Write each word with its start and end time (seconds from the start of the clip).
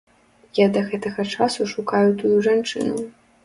Я 0.59 0.65
да 0.77 0.83
гэтага 0.87 1.27
часу 1.35 1.69
шукаю 1.77 2.09
тую 2.23 2.35
жанчыну. 2.51 3.09